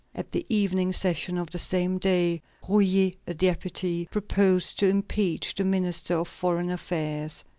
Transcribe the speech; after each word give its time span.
At 0.15 0.31
the 0.31 0.47
evening 0.49 0.93
session 0.93 1.37
of 1.37 1.51
the 1.51 1.59
same 1.59 1.99
day, 1.99 2.41
Rouyer, 2.67 3.11
a 3.27 3.35
deputy, 3.35 4.07
proposed 4.09 4.79
to 4.79 4.89
impeach 4.89 5.53
the 5.53 5.63
Minister 5.63 6.15
of 6.15 6.27
Foreign 6.27 6.71
Affairs. 6.71 7.43